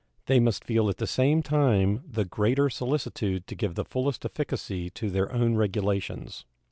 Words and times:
They 0.25 0.39
must 0.39 0.63
feel 0.65 0.89
at 0.89 0.97
the 0.97 1.05
same 1.05 1.43
time 1.43 2.01
the 2.09 2.25
greater 2.25 2.71
solicitude 2.71 3.45
to 3.45 3.53
give 3.53 3.75
the 3.75 3.85
fullest 3.85 4.25
efficacy 4.25 4.89
to 4.89 5.11
their 5.11 5.31
own 5.31 5.53
regulations. 5.57 6.43